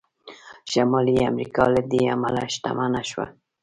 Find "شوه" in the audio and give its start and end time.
3.09-3.25